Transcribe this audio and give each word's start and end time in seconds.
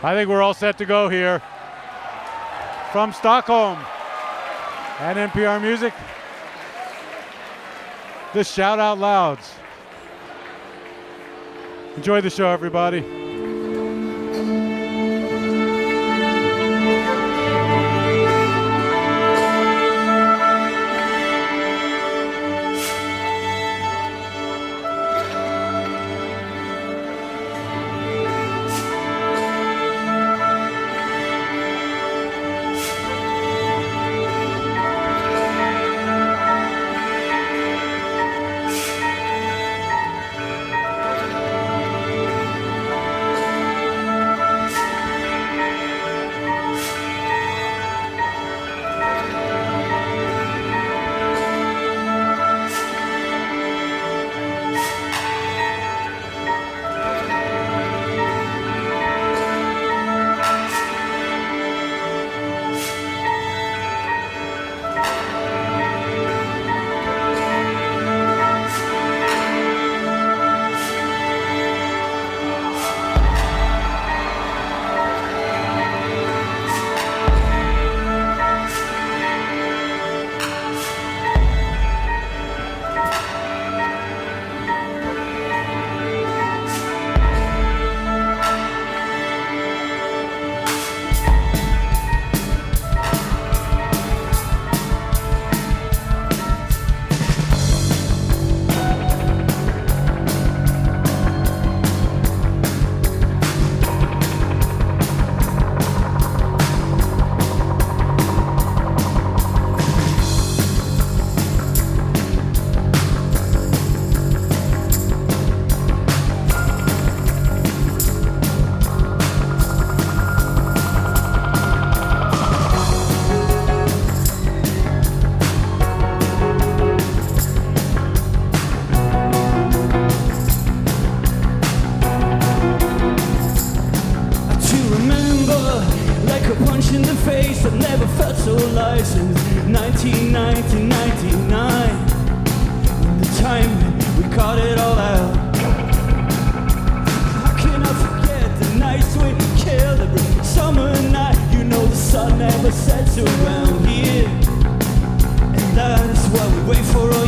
I 0.00 0.14
think 0.14 0.28
we're 0.28 0.42
all 0.42 0.54
set 0.54 0.78
to 0.78 0.86
go 0.86 1.08
here. 1.08 1.42
From 2.92 3.12
Stockholm 3.12 3.78
and 5.00 5.30
NPR 5.30 5.60
Music, 5.60 5.92
the 8.32 8.44
shout 8.44 8.78
out 8.78 8.98
louds. 8.98 9.54
Enjoy 11.96 12.20
the 12.20 12.30
show, 12.30 12.48
everybody. 12.48 13.27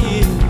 you. 0.03 0.50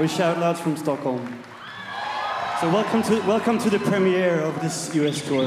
We're 0.00 0.08
shout 0.08 0.38
loud 0.38 0.56
from 0.56 0.78
Stockholm. 0.78 1.20
So 2.58 2.70
welcome 2.70 3.02
to 3.02 3.20
welcome 3.26 3.58
to 3.58 3.68
the 3.68 3.78
premiere 3.78 4.40
of 4.40 4.58
this 4.62 4.94
US 4.94 5.20
tour. 5.20 5.44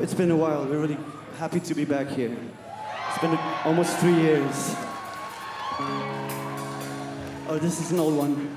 It's 0.00 0.14
been 0.14 0.30
a 0.30 0.36
while. 0.36 0.64
We're 0.64 0.80
really 0.80 0.98
happy 1.38 1.58
to 1.58 1.74
be 1.74 1.84
back 1.84 2.06
here. 2.08 2.36
It's 3.08 3.18
been 3.18 3.36
almost 3.64 3.96
three 3.98 4.14
years. 4.14 4.76
Oh, 7.48 7.58
this 7.60 7.80
is 7.80 7.90
an 7.90 7.98
old 7.98 8.14
one. 8.14 8.47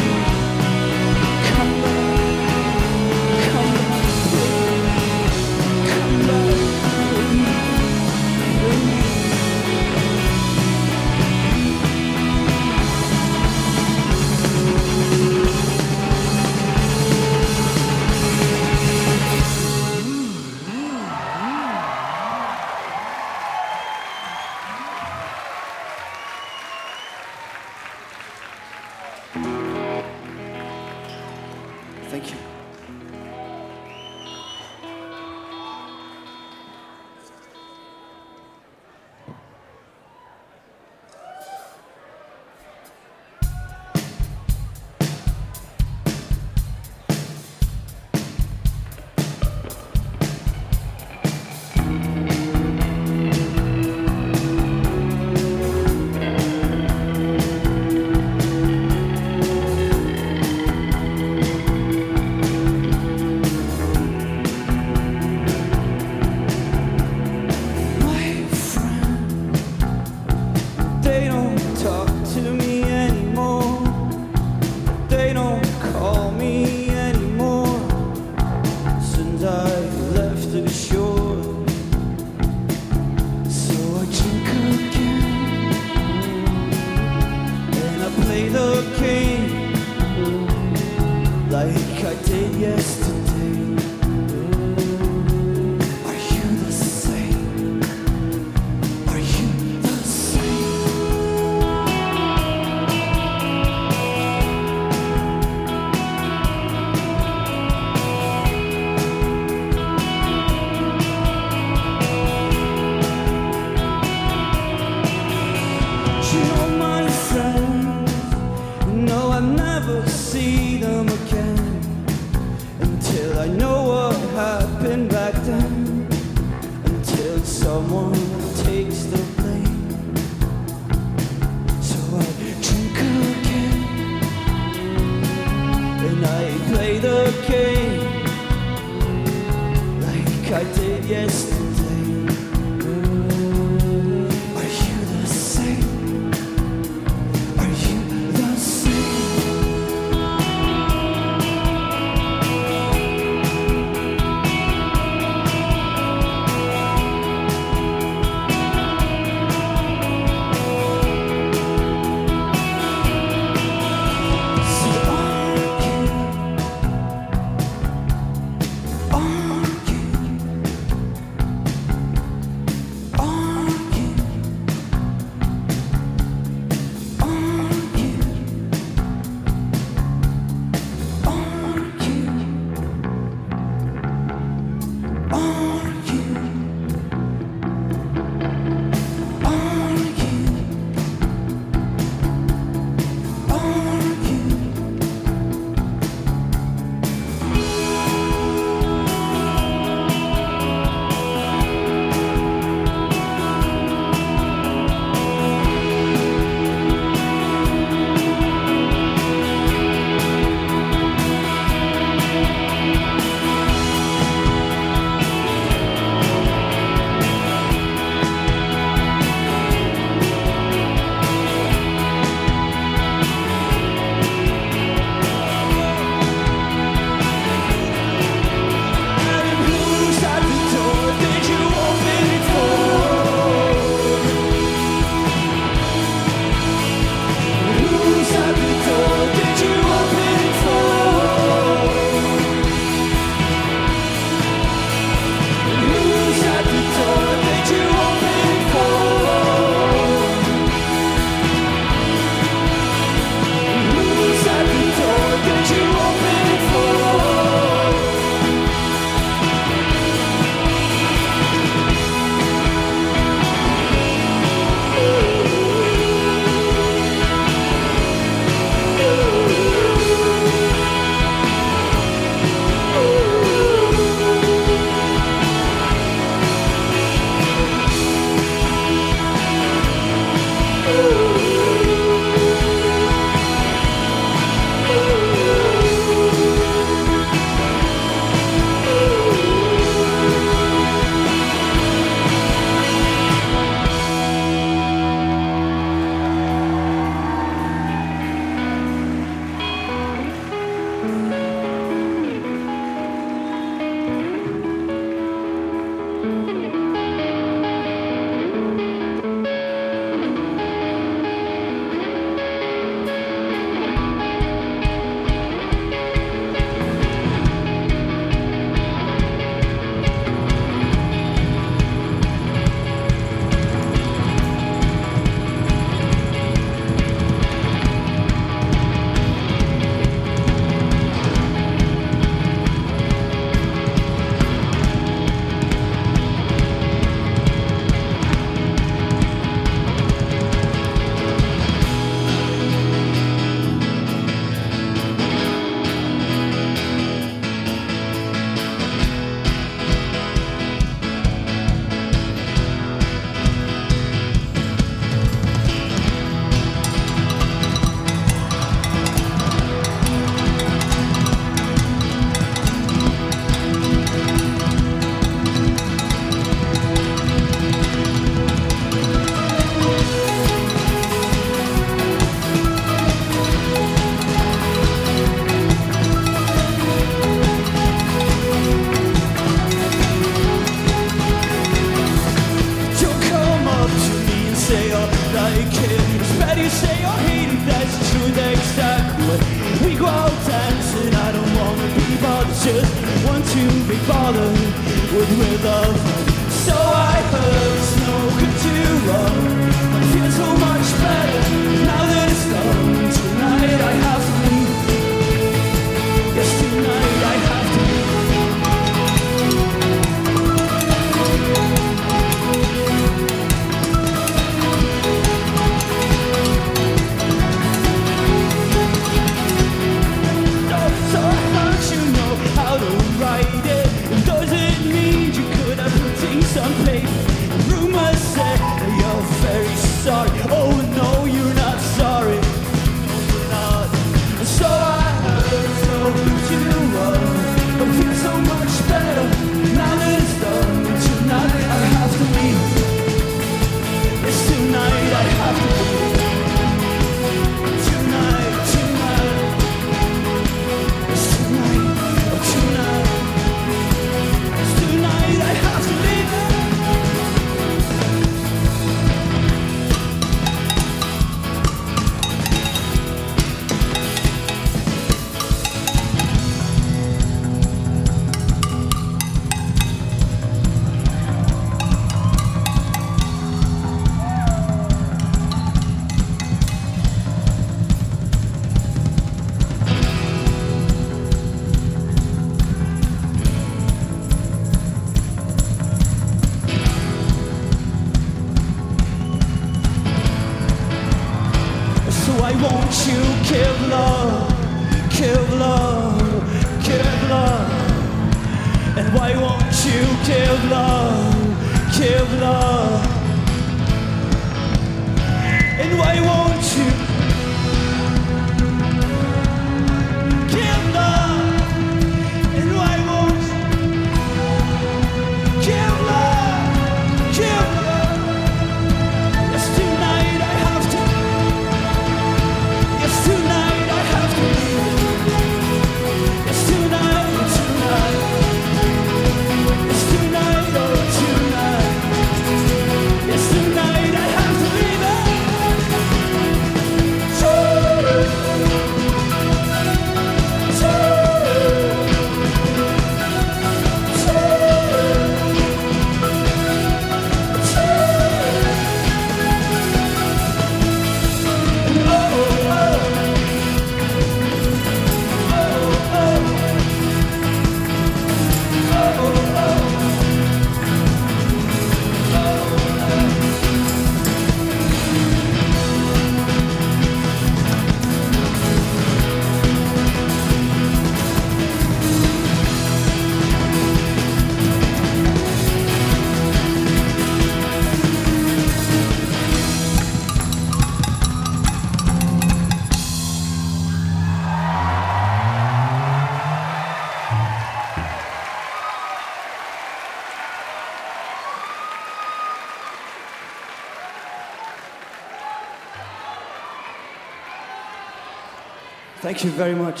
Thank 599.40 599.52
you 599.52 599.58
very 599.58 599.74
much. 599.74 600.00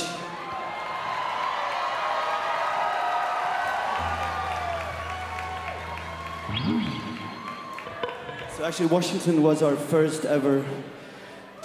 So 8.54 8.66
actually, 8.66 8.86
Washington 8.88 9.42
was 9.42 9.62
our 9.62 9.76
first 9.76 10.26
ever 10.26 10.62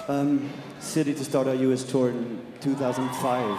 um, 0.08 0.48
city 0.80 1.12
to 1.12 1.22
start 1.22 1.48
our 1.48 1.54
U.S. 1.54 1.84
tour 1.84 2.08
in 2.08 2.40
2005. 2.62 3.58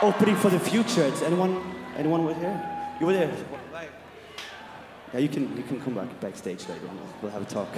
Opening 0.00 0.36
for 0.36 0.48
the 0.48 0.58
future. 0.58 1.04
It's 1.04 1.20
anyone 1.20 1.60
anyone 1.98 2.24
was 2.24 2.38
here? 2.38 2.58
You 2.98 3.04
were 3.04 3.12
there. 3.12 3.36
Yeah, 5.12 5.20
you 5.20 5.28
can 5.28 5.54
you 5.58 5.62
can 5.64 5.78
come 5.82 5.92
back 5.92 6.08
backstage 6.20 6.66
later. 6.70 6.88
We'll 7.20 7.32
have 7.32 7.42
a 7.42 7.44
talk. 7.44 7.68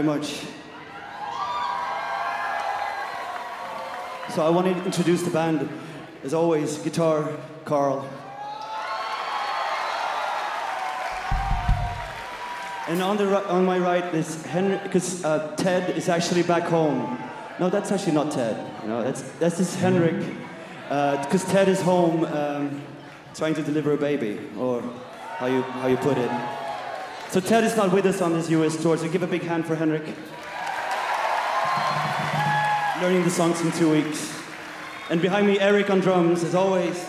Very 0.00 0.18
much. 0.18 0.46
So 4.32 4.46
I 4.46 4.50
want 4.50 4.66
to 4.66 4.84
introduce 4.84 5.22
the 5.22 5.30
band. 5.30 5.68
As 6.22 6.34
always, 6.34 6.78
guitar, 6.78 7.28
Carl. 7.64 8.08
And 12.86 13.02
on 13.02 13.16
the 13.16 13.26
ri- 13.26 13.48
on 13.48 13.64
my 13.64 13.78
right 13.78 14.14
is 14.14 14.44
Henry, 14.46 14.78
because 14.84 15.24
uh, 15.24 15.54
Ted 15.56 15.96
is 15.96 16.08
actually 16.08 16.42
back 16.42 16.64
home. 16.64 17.18
No, 17.58 17.68
that's 17.68 17.90
actually 17.90 18.14
not 18.14 18.30
Ted. 18.30 18.56
That's 18.86 19.22
that's 19.40 19.58
just 19.58 19.76
Henrik, 19.80 20.24
because 20.88 21.44
Ted 21.46 21.68
is 21.68 21.82
home 21.82 22.24
um, 22.24 22.82
trying 23.34 23.54
to 23.54 23.62
deliver 23.62 23.92
a 23.92 23.98
baby, 23.98 24.38
or 24.58 24.80
how 25.38 25.46
you 25.46 25.62
how 25.62 25.88
you 25.88 25.96
put 25.96 26.16
it. 26.18 26.57
So 27.30 27.40
Ted 27.40 27.62
is 27.64 27.76
not 27.76 27.92
with 27.92 28.06
us 28.06 28.22
on 28.22 28.32
this 28.32 28.48
U.S. 28.48 28.80
tour. 28.80 28.96
So 28.96 29.06
give 29.06 29.22
a 29.22 29.26
big 29.26 29.42
hand 29.42 29.66
for 29.66 29.74
Henrik. 29.74 30.02
Learning 33.02 33.22
the 33.22 33.30
songs 33.30 33.60
in 33.60 33.70
two 33.72 33.90
weeks. 33.90 34.34
And 35.10 35.20
behind 35.20 35.46
me, 35.46 35.60
Eric 35.60 35.90
on 35.90 36.00
drums, 36.00 36.42
as 36.42 36.54
always. 36.54 37.06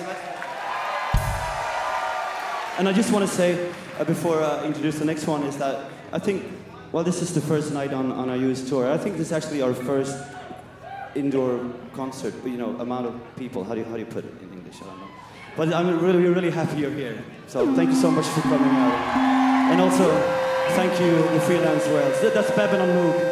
And 2.77 2.87
I 2.87 2.93
just 2.93 3.13
want 3.13 3.29
to 3.29 3.33
say, 3.33 3.71
uh, 3.97 4.03
before 4.03 4.43
I 4.43 4.65
introduce 4.65 4.99
the 4.99 5.05
next 5.05 5.25
one, 5.25 5.43
is 5.43 5.57
that 5.57 5.89
I 6.11 6.19
think, 6.19 6.43
well, 6.91 7.05
this 7.05 7.21
is 7.21 7.33
the 7.33 7.41
first 7.41 7.71
night 7.73 7.93
on, 7.93 8.11
on 8.11 8.29
our 8.29 8.37
US 8.37 8.67
tour. 8.67 8.91
I 8.91 8.97
think 8.97 9.15
this 9.15 9.27
is 9.27 9.33
actually 9.33 9.61
our 9.61 9.73
first 9.73 10.17
indoor 11.15 11.65
concert, 11.93 12.33
you 12.43 12.57
know, 12.57 12.75
amount 12.79 13.07
of 13.07 13.15
people. 13.37 13.63
How 13.63 13.73
do 13.73 13.79
you, 13.79 13.85
how 13.85 13.93
do 13.93 13.99
you 13.99 14.05
put 14.05 14.25
it 14.25 14.33
in 14.41 14.51
English? 14.51 14.81
I 14.81 14.85
don't 14.85 14.99
know. 14.99 15.07
But 15.55 15.73
I'm 15.73 15.99
really, 15.99 16.23
really 16.25 16.51
happy 16.51 16.81
you're 16.81 16.91
here. 16.91 17.23
So 17.47 17.73
thank 17.73 17.89
you 17.89 17.95
so 17.95 18.11
much 18.11 18.25
for 18.25 18.41
coming 18.41 18.69
out. 18.69 19.28
And 19.69 19.79
also, 19.79 20.09
thank 20.75 20.99
you, 20.99 21.15
the 21.33 21.39
Freelance 21.41 21.85
Worlds. 21.87 22.19
That's 22.21 22.33
That's 22.33 22.51
Babylon 22.51 22.89
Moog. 22.89 23.28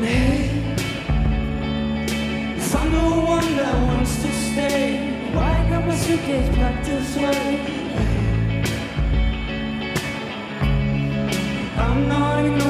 And 0.00 0.06
hey, 0.06 0.50
if 2.56 2.76
I'm 2.76 2.92
the 2.92 2.98
one 2.98 3.56
that 3.56 3.82
wants 3.88 4.22
to 4.22 4.30
stay, 4.30 5.32
why 5.32 5.68
got 5.68 5.88
my 5.88 5.96
suitcase 5.96 6.54
packed 6.54 6.86
this 6.86 7.16
way? 7.16 7.58
I'm 11.78 12.08
not 12.08 12.44
ignoring. 12.44 12.67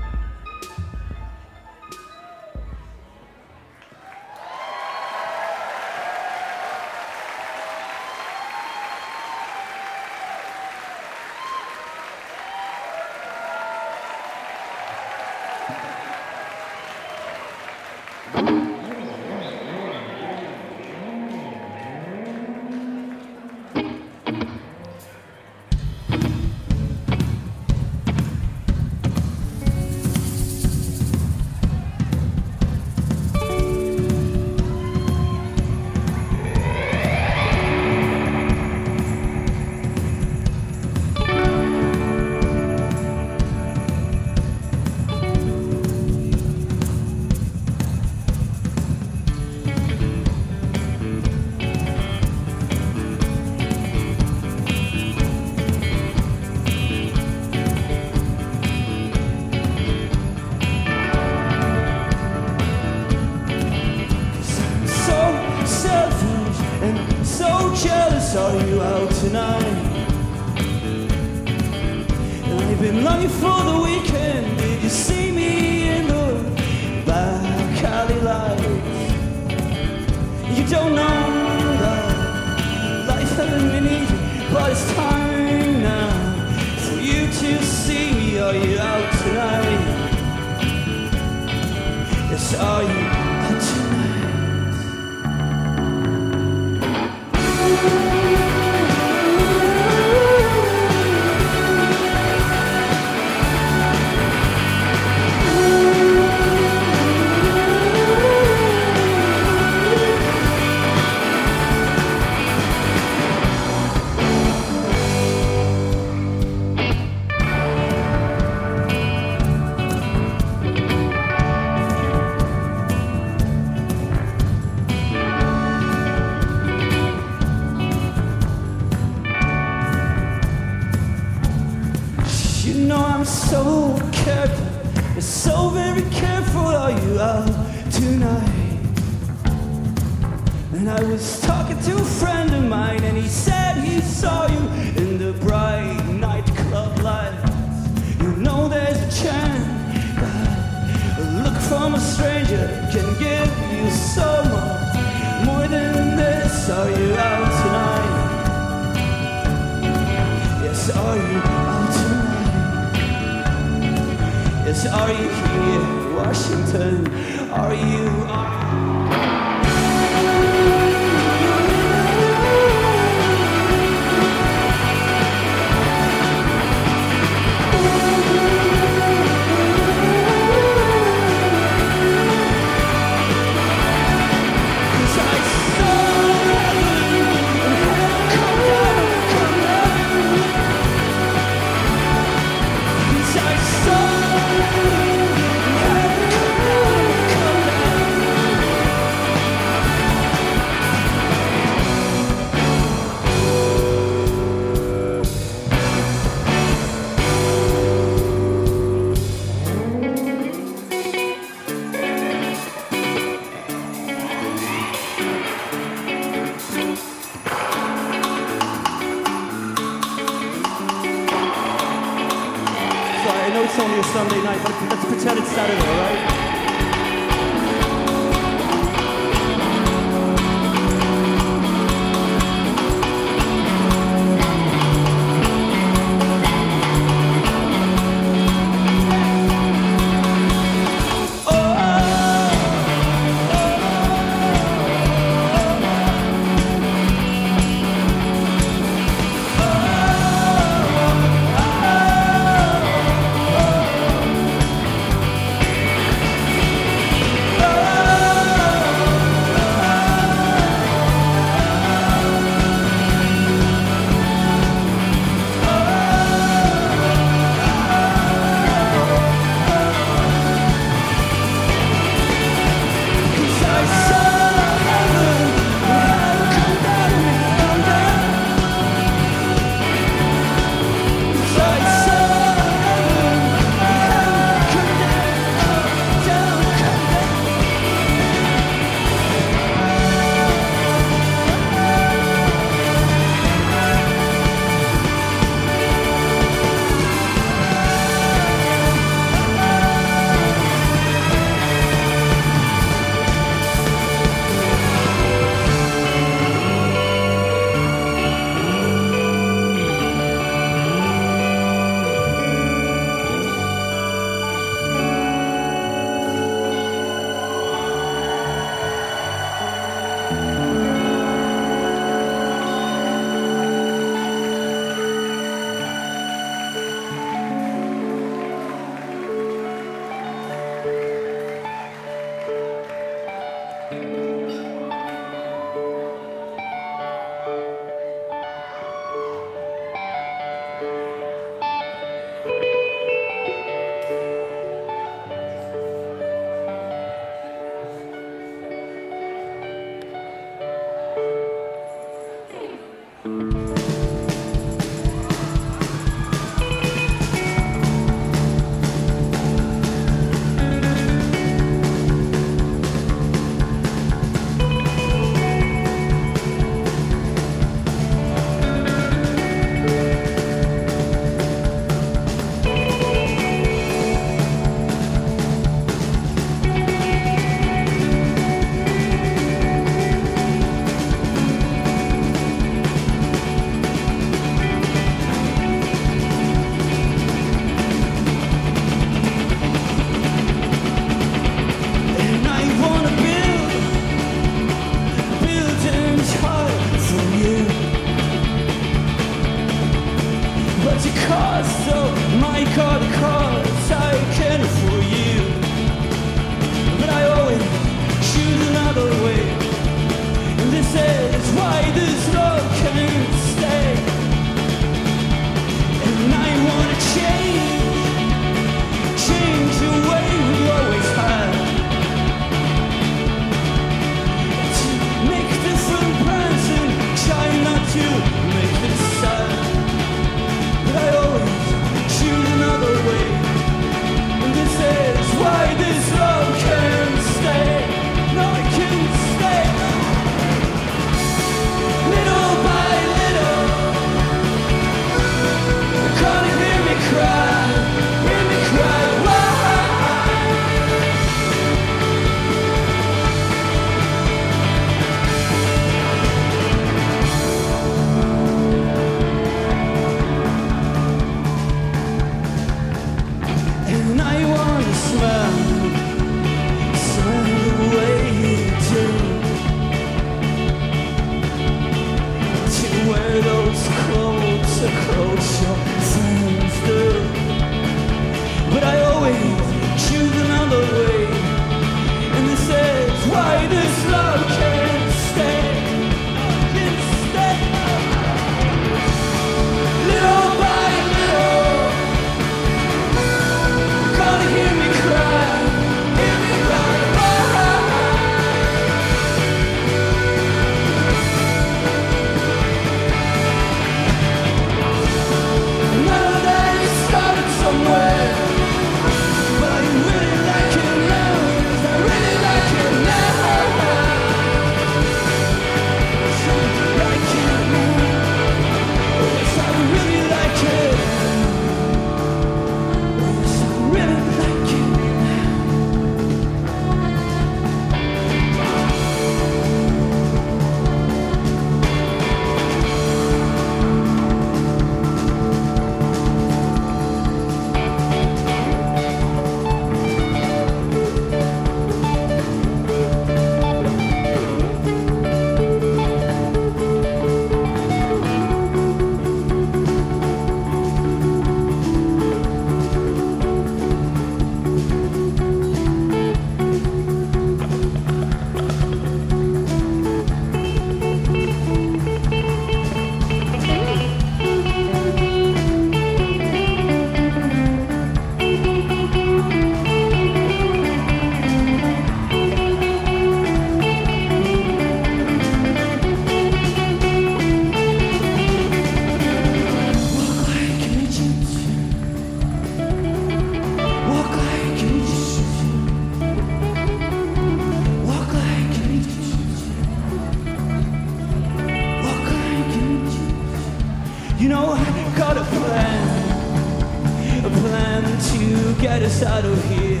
Get 598.80 599.02
us 599.02 599.22
out 599.22 599.44
of 599.44 599.64
here. 599.64 600.00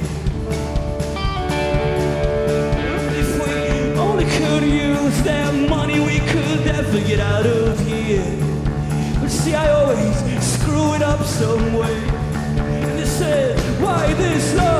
If 3.20 3.30
we 3.42 3.98
only 3.98 4.24
could 4.24 4.62
use 4.62 5.22
that 5.22 5.52
money, 5.68 5.98
we 5.98 6.18
could 6.20 6.64
definitely 6.64 7.04
get 7.04 7.18
out 7.18 7.44
of 7.44 7.78
here. 7.86 8.22
But 9.20 9.30
see, 9.30 9.54
I 9.54 9.70
always 9.70 10.16
screw 10.42 10.94
it 10.94 11.02
up 11.02 11.22
some 11.24 11.72
way. 11.74 11.98
And 12.58 12.98
they 12.98 13.02
is 13.02 13.80
why 13.80 14.12
this 14.14 14.54
love 14.54 14.77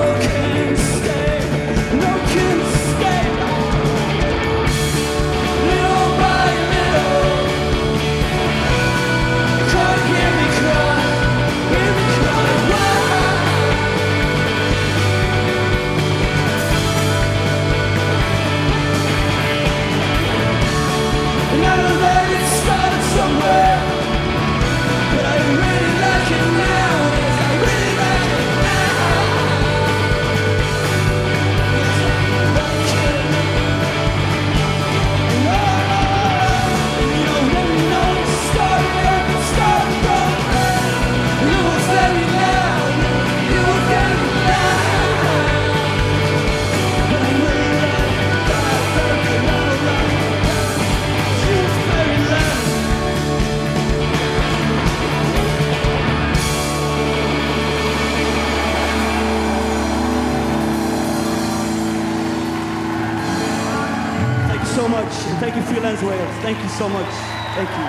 thank 65.51 65.66
you, 65.66 65.72
Freelance 65.72 66.03
Wales. 66.03 66.34
Thank 66.42 66.62
you 66.62 66.68
so 66.68 66.88
much. 66.90 67.09
Thank 67.57 67.70
you. 67.70 67.86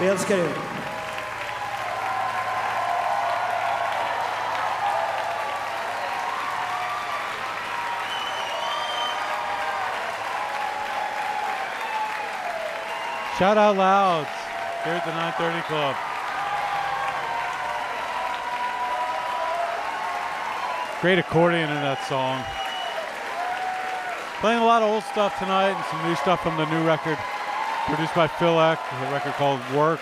Vi 0.00 0.06
älskar. 0.06 0.48
Shout 13.38 13.56
out 13.56 13.76
loud 13.76 14.26
here 14.84 14.94
at 14.94 15.04
the 15.04 15.12
930 15.12 15.62
Club. 15.66 15.96
Great 21.00 21.18
accordion 21.18 21.70
in 21.70 21.82
that 21.82 22.04
song. 22.08 22.67
Playing 24.40 24.60
a 24.60 24.64
lot 24.64 24.82
of 24.82 24.90
old 24.90 25.02
stuff 25.02 25.36
tonight 25.40 25.70
and 25.70 25.84
some 25.86 26.08
new 26.08 26.14
stuff 26.14 26.40
from 26.44 26.56
the 26.56 26.64
new 26.66 26.86
record 26.86 27.18
produced 27.86 28.14
by 28.14 28.28
Phil 28.28 28.60
Ek, 28.60 28.78
a 28.78 29.10
record 29.10 29.32
called 29.32 29.58
Work. 29.74 29.98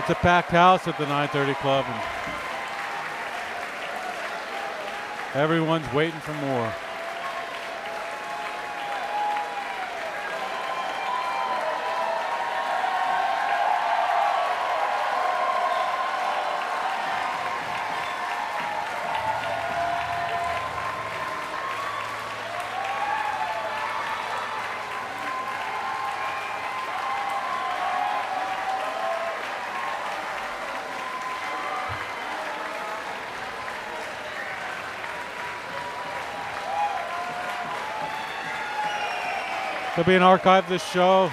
It's 0.00 0.10
a 0.10 0.16
packed 0.16 0.50
house 0.50 0.88
at 0.88 0.98
the 0.98 1.04
930 1.04 1.54
Club, 1.60 1.84
and 1.86 2.02
everyone's 5.40 5.92
waiting 5.92 6.18
for 6.18 6.32
more. 6.34 6.74
There'll 39.98 40.06
be 40.06 40.14
an 40.14 40.22
archive 40.22 40.62
of 40.62 40.70
this 40.70 40.84
show. 40.84 41.28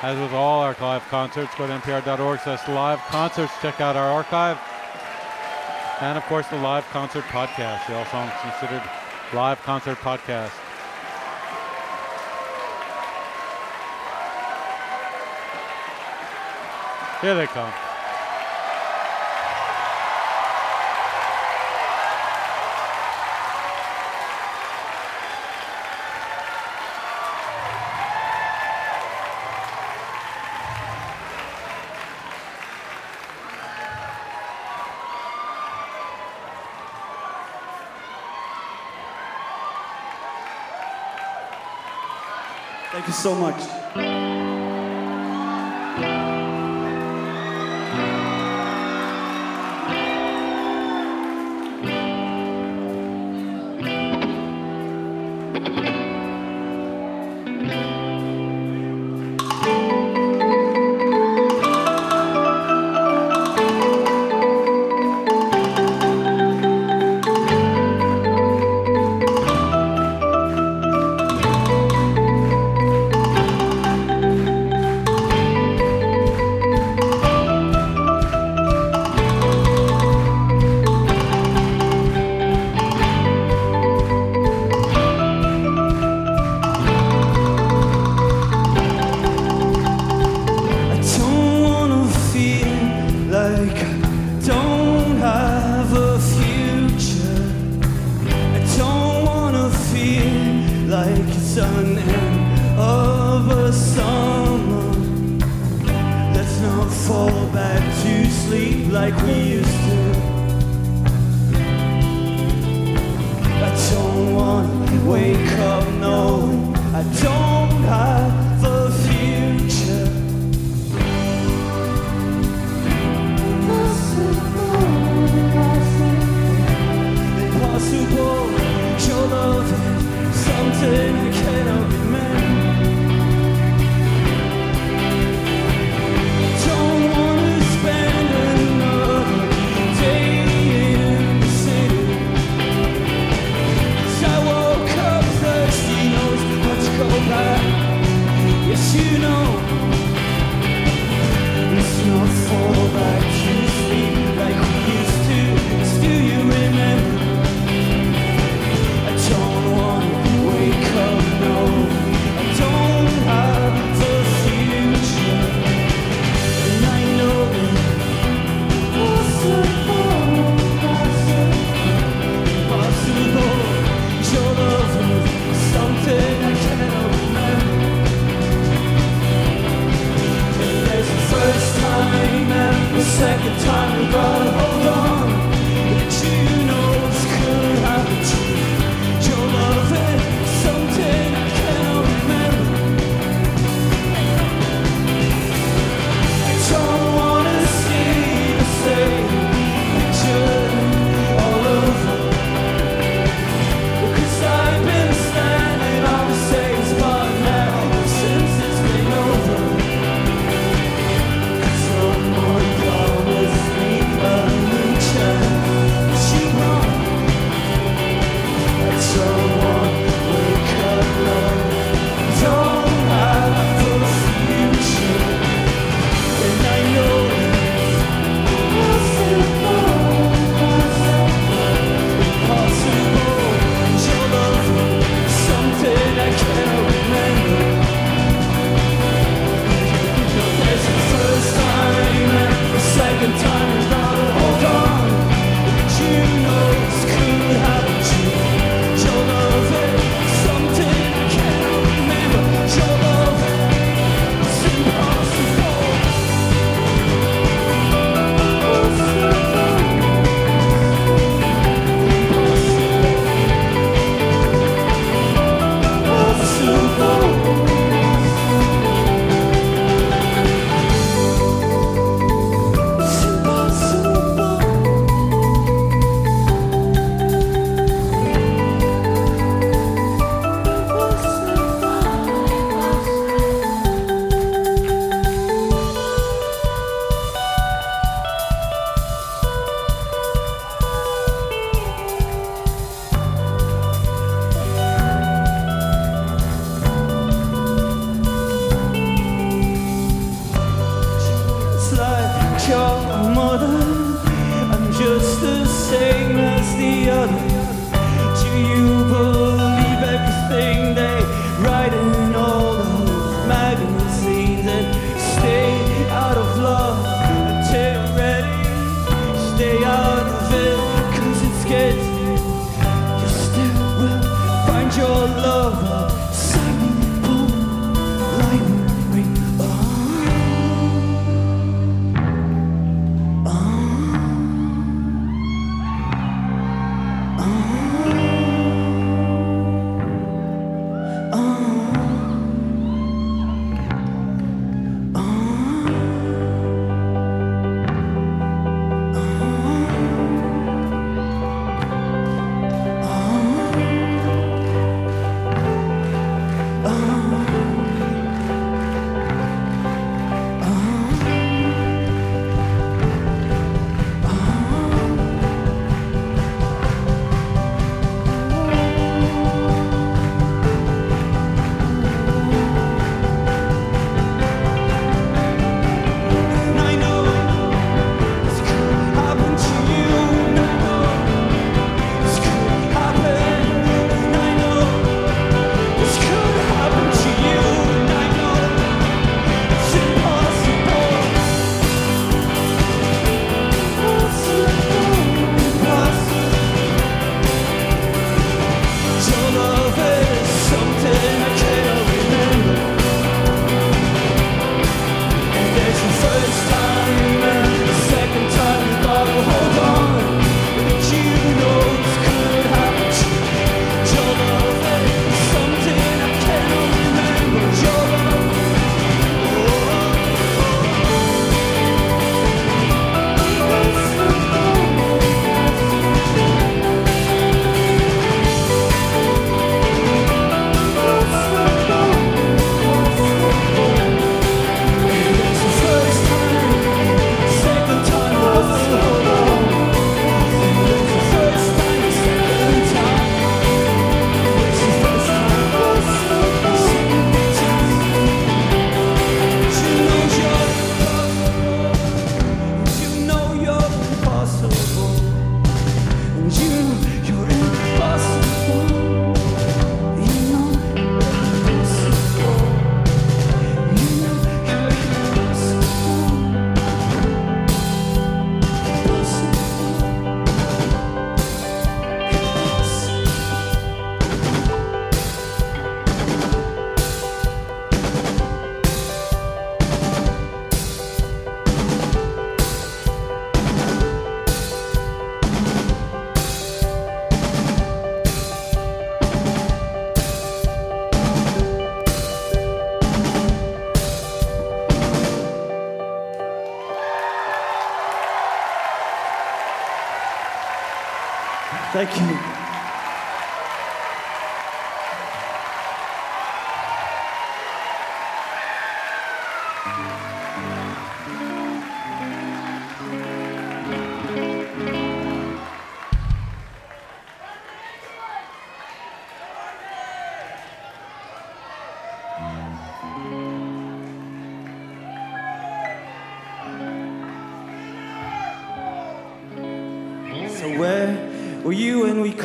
As 0.00 0.18
with 0.18 0.32
all 0.32 0.62
our 0.62 0.74
live 0.80 1.06
concerts, 1.10 1.54
go 1.54 1.66
to 1.66 1.72
npr.org 1.74 2.40
slash 2.40 2.66
live 2.66 2.98
concerts. 3.10 3.52
Check 3.60 3.78
out 3.82 3.94
our 3.94 4.10
archive. 4.10 4.58
And 6.00 6.16
of 6.16 6.24
course, 6.24 6.46
the 6.46 6.56
live 6.56 6.86
concert 6.86 7.24
podcast. 7.24 7.86
The 7.88 7.98
All 7.98 8.06
Songs 8.06 8.32
Considered 8.40 8.82
live 9.34 9.60
concert 9.64 9.98
podcast. 9.98 10.52
Here 17.20 17.34
they 17.34 17.46
come. 17.48 17.87
so 43.28 43.34
much. 43.34 43.77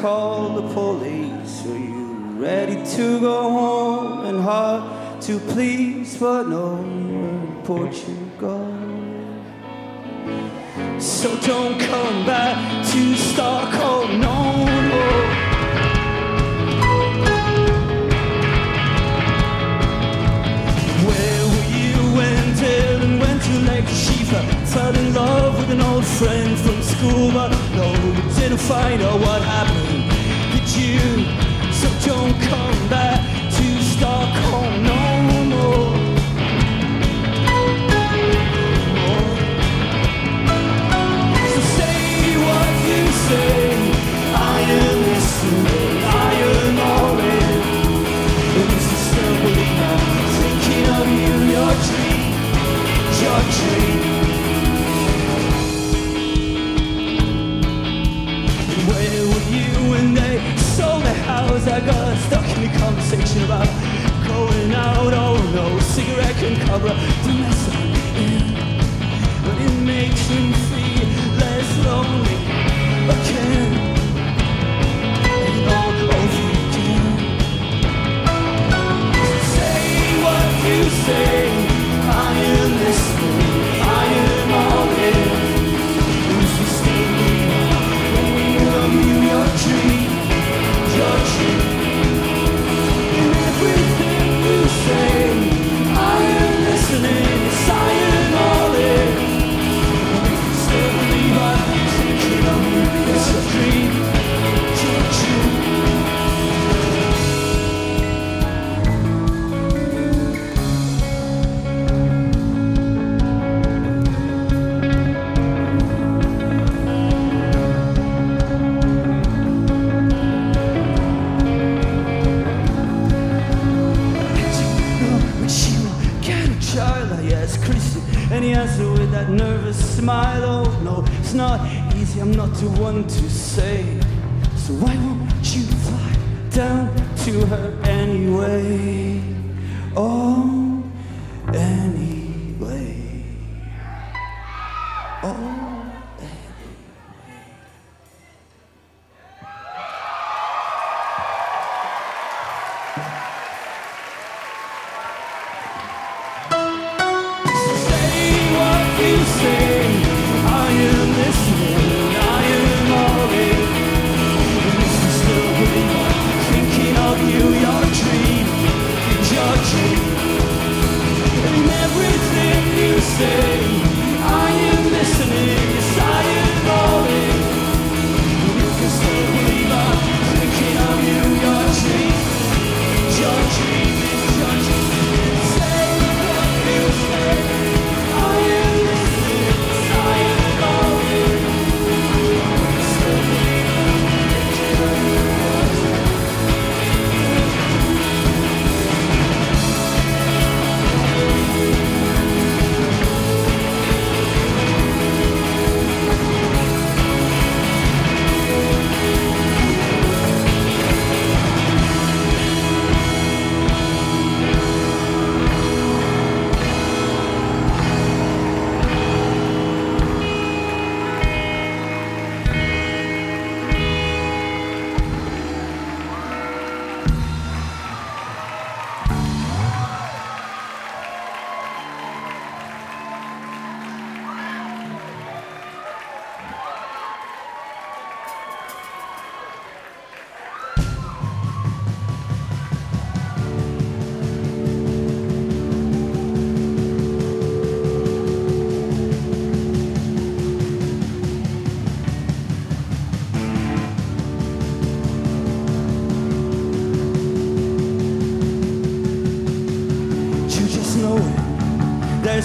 You 0.04 0.43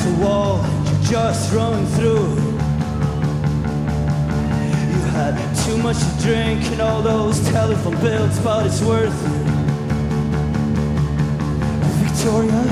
a 0.08 0.20
wall 0.20 0.64
you're 0.84 1.02
just 1.02 1.52
running 1.52 1.86
through. 1.96 2.28
You 4.92 5.00
had 5.16 5.34
too 5.64 5.76
much 5.78 5.98
to 5.98 6.22
drink 6.22 6.64
and 6.72 6.80
all 6.80 7.02
those 7.02 7.40
telephone 7.50 7.98
bills, 8.00 8.38
but 8.40 8.66
it's 8.66 8.80
worth 8.82 9.18
it. 9.26 9.48
Victoria, 12.02 12.62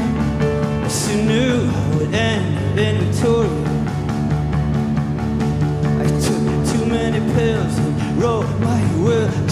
I 0.84 0.88
soon 0.88 1.26
knew 1.28 1.66
how 1.66 2.00
it 2.00 2.14
ended 2.14 2.78
in 2.78 3.04
Victoria. 3.04 3.64
I 6.02 6.06
took 6.26 6.44
too 6.72 6.86
many 6.86 7.20
pills 7.34 7.78
and 7.78 8.22
wrote 8.22 8.48
my 8.60 8.80
will 9.02 9.45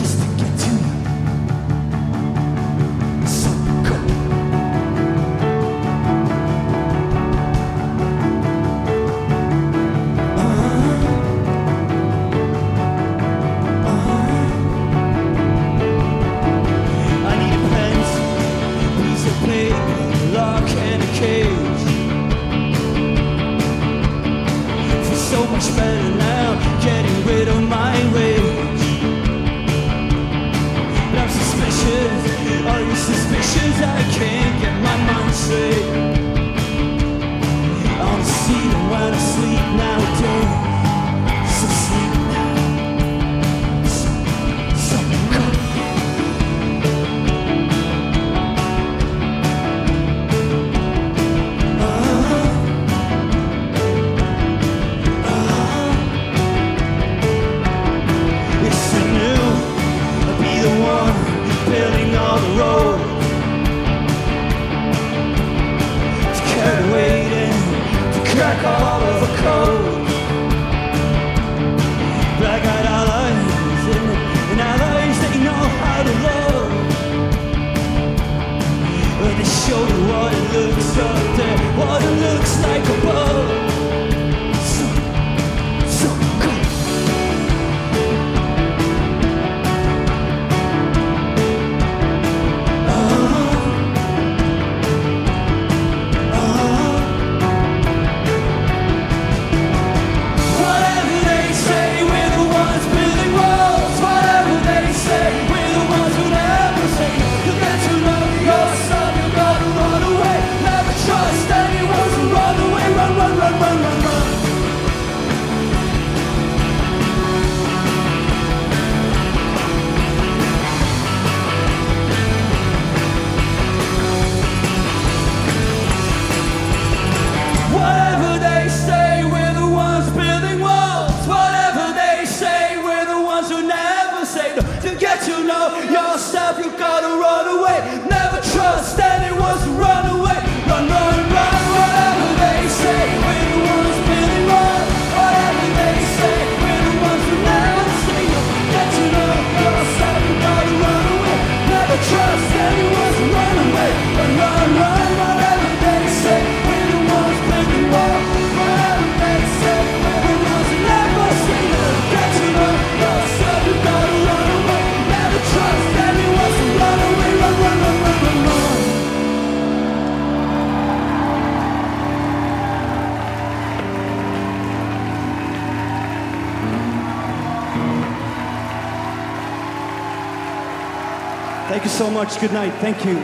much. 182.25 182.41
Good 182.41 182.53
night. 182.53 182.73
Thank 182.81 183.05
you. 183.05 183.17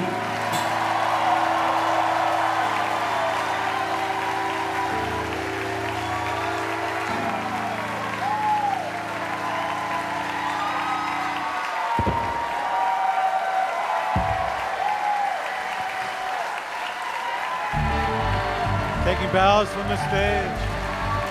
Taking 19.05 19.33
bows 19.33 19.69
from 19.71 19.89
the 19.89 19.97
stage. 20.09 20.61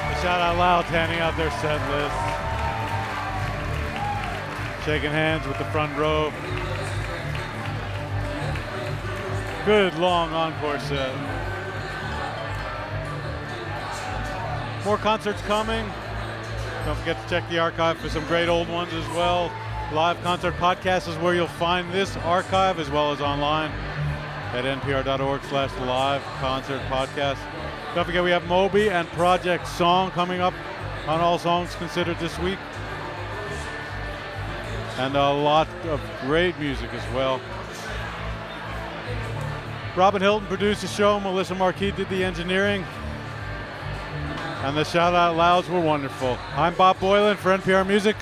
A 0.09 0.21
shout 0.21 0.41
out 0.41 0.57
loud, 0.57 0.85
handing 0.85 1.19
out 1.19 1.37
their 1.37 1.51
set 1.61 1.79
list. 1.91 2.15
Shaking 4.85 5.11
hands 5.11 5.45
with 5.45 5.59
the 5.59 5.65
front 5.65 5.95
row. 5.97 6.18
Long 9.99 10.31
encore 10.33 10.79
set. 10.79 11.13
More 14.85 14.97
concerts 14.97 15.41
coming. 15.41 15.85
Don't 16.85 16.97
forget 16.97 17.21
to 17.21 17.29
check 17.29 17.49
the 17.49 17.59
archive 17.59 17.97
for 17.97 18.09
some 18.09 18.25
great 18.25 18.47
old 18.47 18.69
ones 18.69 18.93
as 18.93 19.05
well. 19.09 19.51
Live 19.91 20.21
Concert 20.23 20.53
Podcast 20.55 21.09
is 21.09 21.17
where 21.17 21.35
you'll 21.35 21.47
find 21.47 21.91
this 21.91 22.15
archive 22.17 22.79
as 22.79 22.89
well 22.89 23.11
as 23.11 23.19
online 23.19 23.71
at 24.53 24.63
npr.org 24.63 25.43
slash 25.43 25.71
live 25.79 26.23
concert 26.39 26.81
podcast. 26.89 27.37
Don't 27.93 28.05
forget 28.05 28.23
we 28.23 28.31
have 28.31 28.45
Moby 28.47 28.89
and 28.89 29.07
Project 29.09 29.67
Song 29.67 30.11
coming 30.11 30.39
up 30.41 30.53
on 31.07 31.19
All 31.19 31.37
Songs 31.37 31.75
Considered 31.75 32.17
this 32.19 32.37
week. 32.39 32.57
And 34.97 35.15
a 35.15 35.29
lot 35.31 35.67
of 35.85 36.01
great 36.21 36.57
music 36.59 36.93
as 36.93 37.13
well. 37.13 37.41
Robin 39.99 40.21
Hilton 40.21 40.47
produced 40.47 40.79
the 40.79 40.87
show. 40.87 41.19
Melissa 41.19 41.53
Marquis 41.53 41.91
did 41.91 42.07
the 42.07 42.23
engineering. 42.23 42.85
And 44.63 44.77
the 44.77 44.85
Shout 44.85 45.13
Out 45.13 45.35
Louds 45.35 45.67
were 45.67 45.81
wonderful. 45.81 46.37
I'm 46.55 46.73
Bob 46.75 46.99
Boilen 46.99 47.35
for 47.35 47.49
NPR 47.57 47.85
Music. 47.85 48.15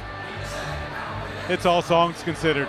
It's 1.49 1.67
All 1.67 1.83
Songs 1.83 2.23
Considered. 2.23 2.67